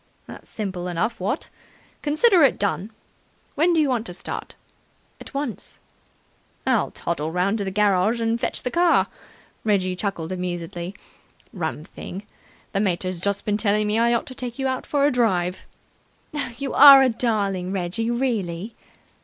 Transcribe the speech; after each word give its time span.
"That's 0.25 0.49
simple 0.49 0.87
enough, 0.87 1.19
what? 1.19 1.49
Consider 2.01 2.41
it 2.41 2.57
done. 2.57 2.89
When 3.53 3.71
do 3.71 3.79
you 3.79 3.87
want 3.87 4.07
to 4.07 4.15
start?" 4.15 4.55
"At 5.19 5.31
once." 5.35 5.77
"I'll 6.65 6.89
toddle 6.89 7.31
round 7.31 7.59
to 7.59 7.63
the 7.63 7.69
garage 7.69 8.19
and 8.19 8.41
fetch 8.41 8.63
the 8.63 8.71
car." 8.71 9.05
Reggie 9.63 9.95
chuckled 9.95 10.31
amusedly. 10.31 10.95
"Rum 11.53 11.83
thing! 11.83 12.25
The 12.73 12.79
mater's 12.79 13.19
just 13.19 13.45
been 13.45 13.57
telling 13.57 13.85
me 13.85 13.99
I 13.99 14.11
ought 14.15 14.25
to 14.25 14.33
take 14.33 14.57
you 14.57 14.67
for 14.81 15.05
a 15.05 15.11
drive." 15.11 15.67
"You 16.57 16.73
are 16.73 17.03
a 17.03 17.09
darling, 17.09 17.71
Reggie, 17.71 18.09
really!" 18.09 18.73